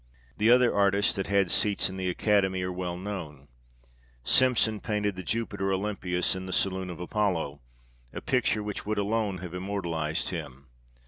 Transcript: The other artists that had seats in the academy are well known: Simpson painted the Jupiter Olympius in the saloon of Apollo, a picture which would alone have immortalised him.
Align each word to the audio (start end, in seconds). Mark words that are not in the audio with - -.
The 0.39 0.49
other 0.49 0.73
artists 0.73 1.13
that 1.13 1.27
had 1.27 1.51
seats 1.51 1.87
in 1.87 1.95
the 1.95 2.09
academy 2.09 2.63
are 2.63 2.71
well 2.71 2.97
known: 2.97 3.49
Simpson 4.23 4.79
painted 4.79 5.15
the 5.15 5.21
Jupiter 5.21 5.71
Olympius 5.71 6.35
in 6.35 6.47
the 6.47 6.51
saloon 6.53 6.89
of 6.89 6.99
Apollo, 6.99 7.61
a 8.11 8.19
picture 8.19 8.63
which 8.63 8.83
would 8.83 8.97
alone 8.97 9.37
have 9.45 9.53
immortalised 9.53 10.29
him. 10.29 10.65